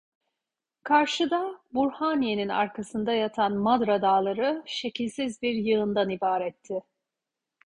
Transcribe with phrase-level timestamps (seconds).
[0.83, 6.83] Karşıda, Burhaniye'nin arkasında yatan Madra Dağları şekilsiz bir yığından ibaretti.